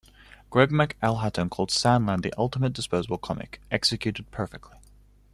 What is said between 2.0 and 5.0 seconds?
Land" "the ultimate disposable comic, executed perfectly".